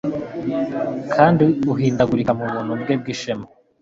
[1.13, 3.45] Kandi uhindagurika mu buntu bwe bw'ishema